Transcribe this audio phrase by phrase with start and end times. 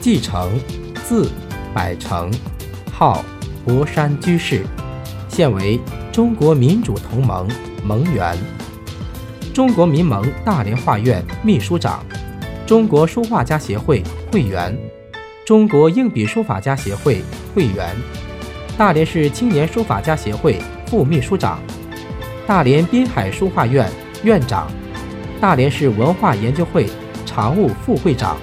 [0.00, 0.58] 继承，
[1.04, 1.30] 字
[1.74, 2.30] 百成，
[2.90, 3.22] 号
[3.66, 4.64] 博山居士，
[5.28, 5.78] 现为
[6.10, 7.46] 中国民主同盟
[7.84, 8.34] 盟员，
[9.52, 12.02] 中国民盟大连画院秘书长，
[12.66, 14.74] 中国书画家协会会员，
[15.44, 17.22] 中国硬笔书法家协会
[17.54, 17.94] 会员，
[18.78, 21.60] 大连市青年书法家协会副秘书长，
[22.46, 23.86] 大连滨海书画院
[24.22, 24.70] 院长，
[25.42, 26.88] 大连市文化研究会
[27.26, 28.38] 常务副会长，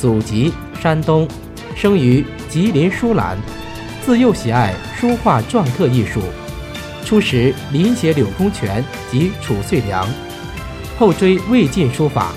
[0.00, 1.26] 祖籍山东，
[1.74, 3.36] 生于吉林舒兰，
[4.04, 6.20] 自幼喜爱书画篆刻艺术，
[7.04, 10.06] 初时临写柳公权及褚遂良，
[10.98, 12.32] 后追魏晋书法，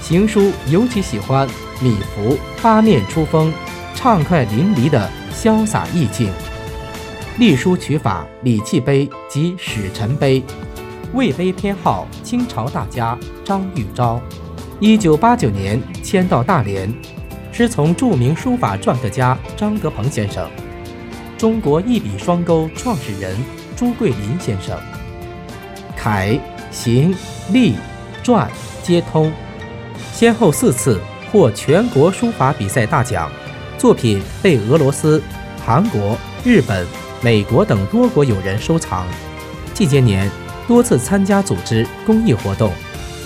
[0.00, 1.48] 行书尤其喜欢
[1.80, 3.52] 米芾八面出风、
[3.94, 6.30] 畅快淋漓的潇洒意境。
[7.38, 10.42] 隶书取法礼器碑及使臣碑，
[11.14, 14.20] 魏碑偏好清朝大家张玉昭。
[14.80, 16.92] 一九八九年迁到大连，
[17.58, 20.48] 师从著名书法篆刻家张德鹏先生，
[21.36, 23.36] 中国一笔双钩创始人
[23.74, 24.78] 朱桂林先生。
[25.96, 26.38] 楷、
[26.70, 27.12] 行、
[27.50, 27.74] 隶、
[28.22, 28.46] 篆
[28.84, 29.32] 皆通，
[30.12, 31.00] 先后四次
[31.32, 33.28] 获全国书法比赛大奖，
[33.76, 35.20] 作品被俄罗斯、
[35.66, 36.86] 韩国、日本。
[37.20, 39.04] 美国等多国友人收藏，
[39.74, 40.30] 近些年
[40.68, 42.70] 多次参加组织公益活动，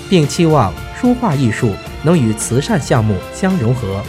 [0.08, 4.03] 并期望书画艺术能与慈善项目相融合，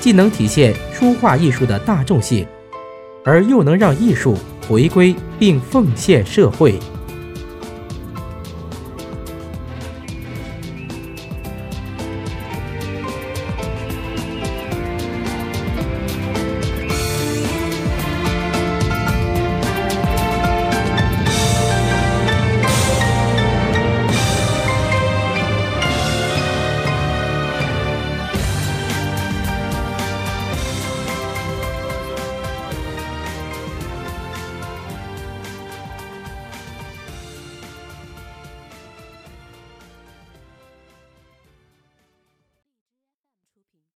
[0.00, 2.46] 既能体现书画艺术的大众性，
[3.24, 4.36] 而又能让艺术
[4.68, 6.78] 回归并奉献社会。